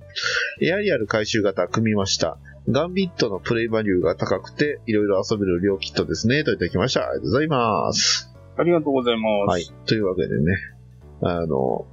[0.61, 2.37] エアリアル回収型組みました。
[2.69, 7.01] ガンビットのプレイバリューが高くて、いろいろ遊べる両キットですね、といただきました。
[7.01, 8.33] ありがとうございます。
[8.57, 9.49] ありがとうございます。
[9.49, 9.65] はい。
[9.87, 10.53] というわけでね、
[11.21, 11.87] あの、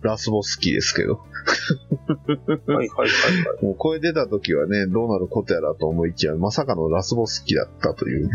[0.00, 3.08] ラスボスキーですけど、はいはいはいはい。
[3.64, 8.32] もう声出た時はね、どうなることやらと思いきや、まさかのラスボス機だったというね。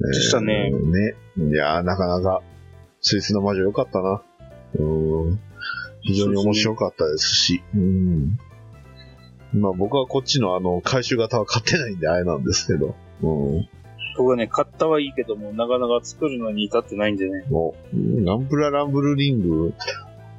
[0.00, 1.14] でしたねえーね。
[1.50, 2.42] いやー、なかなか、
[3.00, 4.22] スイスの魔女良かったな。
[4.78, 4.82] う
[5.28, 5.40] ん。
[6.02, 8.38] 非常に面白かったですし、うん。
[9.52, 13.68] まあ僕はこっちのあの、改修型は買ってないんであれなんですけど、うん。
[14.16, 17.44] 僕はね、買ったはいいけども、なかなか作るのに至ってないんでね。
[17.50, 19.74] もう、ガンプラランブルリング、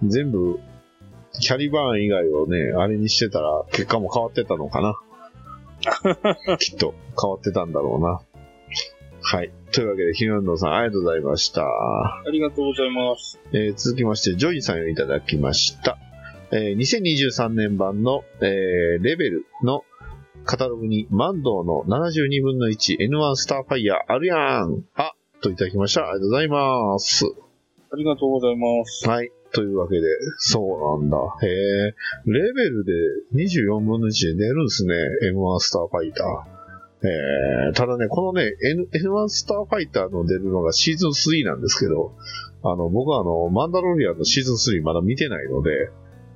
[0.03, 0.59] 全部、
[1.39, 4.95] キャリバーン以外をね、あれにしてたら、結果も変わってたのかな。
[6.57, 8.21] きっと、変わってたんだろうな。
[9.31, 9.51] はい。
[9.71, 11.61] というわけで、ヒルアンドンさん、ありがとうございました。
[11.61, 13.39] ありがとうございます。
[13.53, 15.97] えー続きまして、ジョイさんよりいただきました。
[16.51, 19.85] えー2023年版の、えーレベルの
[20.43, 26.01] カタログに、マンドーの72分の 1N1 スターファイヤーあるやんあといただきました。
[26.01, 27.25] ありがとうございます。
[27.93, 29.07] ありがとうございます。
[29.07, 29.31] はい。
[29.53, 30.01] というわけで、
[30.39, 30.59] そ
[30.99, 31.17] うなんだ。
[31.41, 31.95] へえ。
[32.25, 32.91] レベルで
[33.35, 34.93] 24分の1で出るんですね。
[35.33, 36.50] M1 スターファイター。
[37.03, 42.13] えー、ただね、このね、N、N1 スターファイターの出るのがシーズン3なんですけど、
[42.63, 45.89] あの、僕はあの、マンダロリアンのシーズン3まだ見てないので、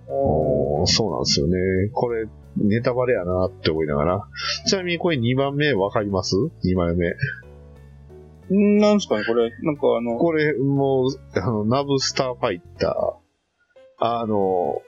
[0.07, 1.89] おーそうなんですよね。
[1.93, 4.27] これ、ネタバレやなって思いながら。
[4.67, 7.09] ちなみにこれ2番目わかります ?2 番目。
[8.53, 13.25] んなんですかねこれ、なんかあの、これ、もう、あの、ナブスターファイター。
[13.97, 14.81] あの、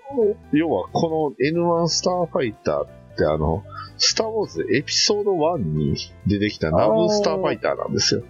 [0.51, 2.87] 要は、この N1 スターファイターっ
[3.17, 3.63] て、あの、
[3.97, 8.23] スターウォーズエピソード1に出てきたナブスターファイターなんですよ。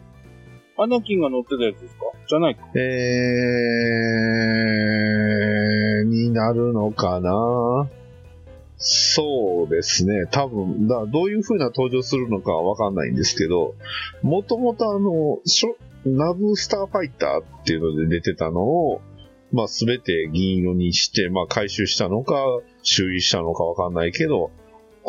[0.78, 2.02] アナキンが乗ってたやつですか？
[2.28, 2.62] じゃないか。
[2.76, 7.90] えー、になるのかな？
[8.78, 10.28] そうですね。
[10.30, 13.74] 多分、だどういう風な登場するのかはわかんないんですけど、
[14.22, 15.40] もともとあの、
[16.06, 19.02] ナブスターファイターっていうので出てたのを、
[19.52, 22.36] まあ、すべて銀色にして、まあ、回収したのか、
[22.84, 24.52] 修理したのかわかんないけど、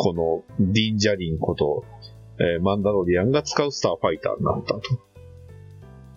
[0.00, 1.84] このディンジャリンこと、
[2.38, 4.80] えーマンダロリアンが使うスターファイターになったと。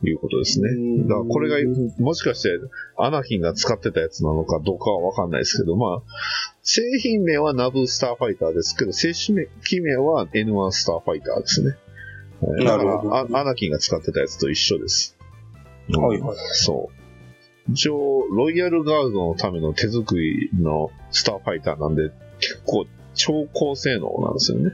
[0.04, 0.70] いうことですね。
[1.04, 1.58] だからこれが、
[2.00, 2.50] もしかして、
[2.98, 6.02] アナキンが使ってたやつなのかどうかはわかんないですけど、まあ、
[6.64, 9.34] 製品名はナブスターファイターですけど、正式
[9.82, 11.76] 名は N1 スターファイターですね。
[12.42, 15.18] えーだからなるほどあアナキンが使ってたやつと一緒です。
[15.90, 16.38] はいはい。
[16.54, 17.72] そう。
[17.72, 22.88] 一応、ロイヤルガードのための手作りのスターファイターなんで、結構
[23.22, 24.72] 超高性能なんですよね。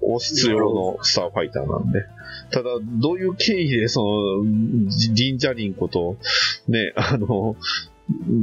[0.00, 2.04] 王室用のスターファイターなんで。
[2.50, 4.44] ただ、どういう経緯で、その、
[5.14, 6.16] リンジャリンコと、
[6.68, 7.56] ね、あの、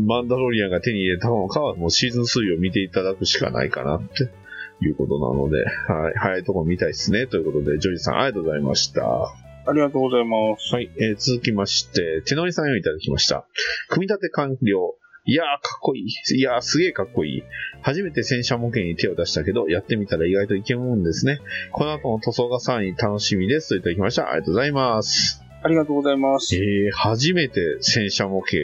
[0.06, 4.30] マンダロリアンが手に入れたのかは、もうシーズン3を見ていただくしかないかなって
[4.86, 7.28] いうことなので、はい、早いとこ見たいですね。
[7.28, 9.04] ということで、ジョージさん、ありがとうございました。
[9.66, 10.76] ありがとうございます。
[10.76, 13.46] はい、えー続きまして、手乗りさんをいただきました。
[13.88, 14.96] 組み立て完了。
[15.26, 16.38] いやー、かっこいい。
[16.38, 17.44] いやー、すげーかっこいい。
[17.82, 21.40] 初めて戦車模型に手を出したけど、やってみたら意外といけるもんですね。
[21.72, 23.70] この後の塗装がさらに楽しみです。
[23.70, 24.30] といただきました。
[24.30, 25.42] ありがとうございます。
[25.64, 26.56] ありがとうございます。
[26.58, 28.58] えー、初めて戦車模型。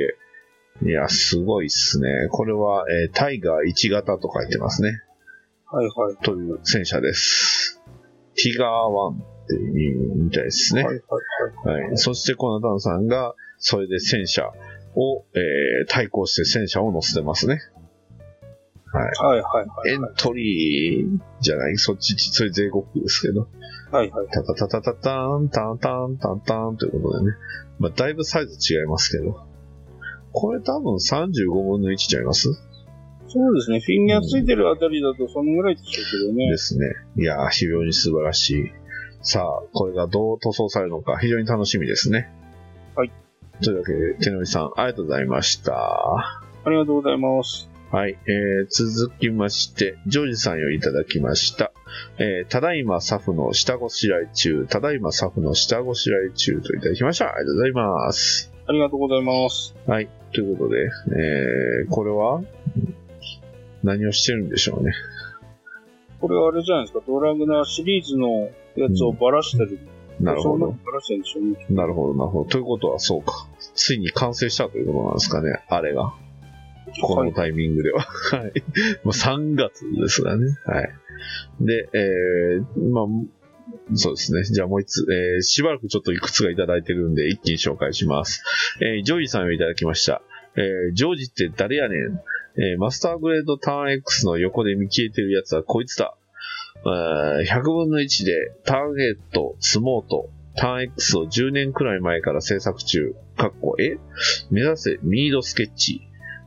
[0.86, 2.10] いや、すごいっすね。
[2.30, 5.02] これは、えータイガー1型と書いてますね。
[5.66, 6.18] はいはい。
[6.24, 7.82] という戦車です。
[8.36, 10.84] ティガー1っていうみたいですね。
[10.84, 11.84] はいはいはい。
[11.84, 11.98] はい。
[11.98, 14.52] そして、コナタンさんが、それで戦車
[14.96, 17.60] を、えー対抗して戦車を乗せてますね。
[18.92, 19.06] はい。
[19.06, 19.92] はいはいはい。
[19.94, 23.48] エントリーじゃない、そっち、それ税国ですけど。
[23.92, 24.28] はいはい。
[24.32, 27.38] タタタタタターン、タンタン、タンタンということでね。
[27.80, 29.48] まあ、だいぶサイズ違いますけど。
[30.32, 32.50] これ多分35分の1ちゃいます？
[33.28, 33.80] そうですね。
[33.80, 36.58] フィンギャーついてるあたりだとそのぐらいでしょうけどねで。
[36.58, 36.86] すね。
[37.18, 38.72] いやー、非常に素晴らしい。
[39.22, 42.32] さあ、これがどう塗装されるのか非常に楽しみですね。
[43.60, 43.66] はい。
[43.66, 45.74] というわけで、手乗りさん、ありがとうございました。
[45.74, 47.70] ありがとうございます。
[47.92, 51.72] はい、えー、続きまして、ジョージさんよりいただきました。
[52.20, 57.34] えー、ただいまサフの下ごしらえ中、ただいまサフの下ごしらえ中といただきました。
[57.34, 58.54] ありがとうございます。
[58.68, 59.76] ありがとうございます。
[59.88, 62.44] はい、ということで、えー、これは、
[63.84, 64.94] 何をしてるんでしょうね。
[66.22, 67.02] これはあれじゃないですか。
[67.08, 69.68] ドラグナーシリーズのやつをばらしてる。
[69.68, 71.66] なるほどそんなるんでしょうね。
[71.70, 72.50] なるほど、なるほど。
[72.50, 73.48] ということは、そうか。
[73.76, 76.14] ついに完成したということなんですかね、あれが。
[77.02, 77.30] こはい。
[77.30, 78.02] のタイミングでは。
[78.32, 78.42] はい。
[78.42, 78.50] も
[79.06, 80.46] う3月ですがね。
[80.66, 80.90] はい。
[81.62, 83.06] で、えー、まあ、
[83.94, 84.44] そうですね。
[84.44, 88.44] じゃあもう一つ、えー、しばらくちょっといくつかいただいてるんで、一気に紹介します。
[88.82, 90.22] えー、ジョージさんをいただきました。
[90.56, 92.20] えー、ジョージって誰やねん
[92.58, 96.16] えー、マスターグレードターン X の横で見消えてるやつはこいつだ。
[96.86, 103.16] 100分の1でターゲット、スモート、ターン X を10年くらい前から制作中。
[103.38, 103.98] かっこ、え？
[104.50, 106.02] 目指せミードスケッチ。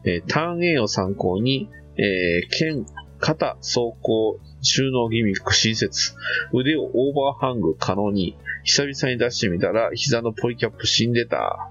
[0.05, 2.87] えーターン A を参考に、えー剣、
[3.19, 6.15] 肩、走行、収納ギミック新設。
[6.53, 8.37] 腕をオーバーハング可能に。
[8.65, 11.71] 久々に出してみたら、膝のポリキャップ死んでた。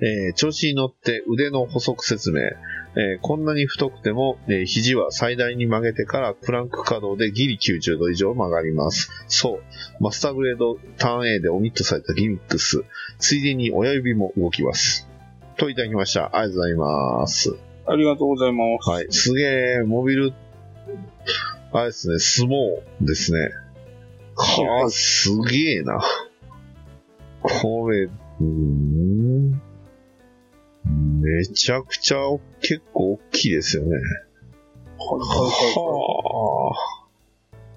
[0.00, 2.40] えー調子に乗って腕の補足説明。
[2.94, 9.10] えーこんなに太くても、えー肘は最大に曲げてからプランク稼働でギリ90度以上曲がります。
[9.28, 9.60] そ
[10.00, 10.02] う。
[10.02, 12.84] マスターグレードターン A でオミットされたギミックス。
[13.18, 15.08] ついでに親指も動きます。
[15.56, 16.36] といただきました。
[16.36, 17.56] ありがとうございます。
[17.86, 18.90] ありがとうございます。
[18.90, 19.06] はい。
[19.10, 19.42] すげ
[19.80, 20.32] え、モビル、
[21.72, 23.50] あれですね、相撲ですね。
[24.36, 26.00] はあ、すげえな。
[27.42, 29.62] これ、うーん。
[31.22, 32.18] めちゃくちゃ
[32.60, 33.90] 結構大きいですよね。
[33.90, 37.06] はいはいははあ。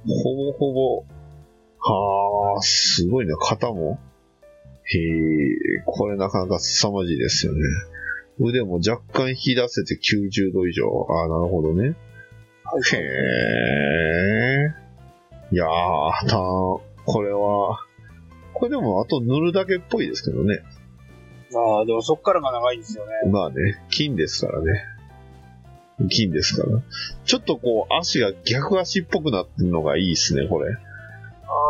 [0.08, 1.06] ほぼほぼ。
[1.80, 4.00] はあ、すごいね、肩も。
[4.86, 7.60] へえ、これなかなか凄まじいですよね。
[8.40, 10.86] 腕も若干引き出せて90度以上。
[11.10, 11.96] ああ、なるほどね。
[12.94, 14.74] へえ。
[15.52, 17.80] いやー、たこれは、
[18.54, 20.64] これでもあと塗るだけっぽいですけどね。
[21.54, 23.32] ああ、でもそっからが長いんですよね。
[23.32, 23.56] まあね、
[23.90, 24.84] 金ですからね。
[26.10, 26.82] 金ですから。
[27.26, 30.74] ちょっとこう、足が逆足っぽくなってるのがいいですね、これ。
[30.74, 30.78] あ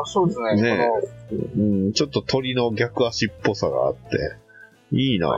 [0.03, 0.61] あ、そうですね。
[0.61, 0.89] ね
[1.29, 4.35] こうん、ちょっと鳥の逆足っぽさがあって。
[4.91, 5.31] いいなぁ。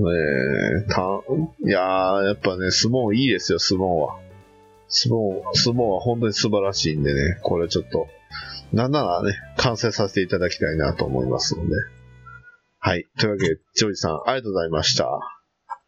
[0.00, 1.20] ねえ、た、
[1.66, 4.18] いやー、やっぱね、相撲いいですよ、相撲は。
[4.88, 8.06] 相撲、相撲は本当に素晴らしいんでね、これちょっと、
[8.72, 11.74] なんならね、完成させていただきたいなと思いますので。
[12.86, 13.06] はい。
[13.18, 15.04] というわけで、ジョージさん、ありがとうございました。
[15.04, 15.18] の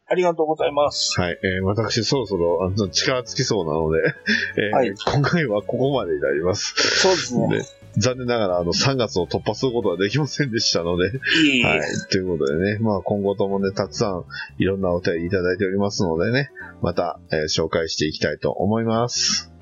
[0.09, 1.21] ありがとうございます。
[1.21, 1.39] はい。
[1.45, 4.15] えー私、そろそろ、あの、力尽きそうなので、
[4.57, 6.73] えーはい今回はここまでになります。
[6.99, 7.49] そうですね。
[7.59, 7.65] で
[8.01, 11.11] 残念ながら、あの、3月を突破することはできませんでしたので、
[11.45, 11.63] いい。
[11.63, 11.81] はい。
[12.11, 14.25] ということでね、まあ今後ともね、たくさん
[14.57, 16.49] いろんなお便りいただいておりますのでね、
[16.81, 19.53] また、えー紹介していきたいと思います。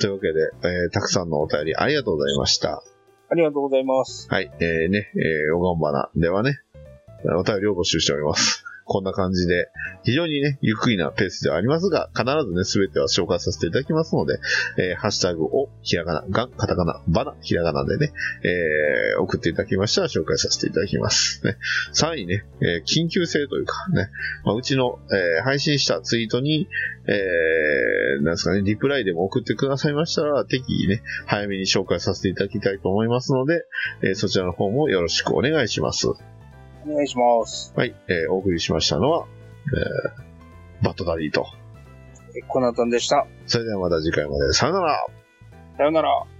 [0.00, 2.82] というわけで、えーたくさんのお便りありがとうございました。
[3.30, 4.26] ありがとうございます。
[4.30, 4.50] はい。
[4.58, 6.60] えー、ね、えー、おがんばなではね、
[7.24, 8.64] お便りを募集しております。
[8.88, 9.68] こんな感じで、
[10.02, 14.40] 非常にね、ゆっくりなペースではありますが、必ずね、すべては紹介させていただきますので、
[14.78, 18.12] えー、ハッシュタグを、ひらがな、がん、カタカナ、バナ、ひらがなでね、
[18.42, 21.44] えー、送っていただきましたら紹介させていただきます。
[21.44, 21.58] ね。
[21.92, 24.08] さらにね、えー緊急性というかね、
[24.44, 26.66] まあ、うちの、えー配信したツイートに、
[27.06, 33.64] えー、なんですかね、リプライでも送ってくださいましたら、適宜ね、早めに紹介させていただきたいと思いますので、
[34.02, 36.08] えーそちらの方もよろしくお願いします。
[36.90, 37.72] お願いします。
[37.76, 39.26] はい、えーお送りしましたのは、
[40.80, 41.46] えー、バットダディと。
[42.36, 43.26] えコナタンでした。
[43.46, 44.52] それではまた次回まで。
[44.52, 45.06] さよなら
[45.76, 46.37] さよなら。